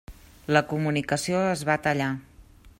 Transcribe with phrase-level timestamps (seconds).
[0.55, 2.11] La comunicació es va tallar.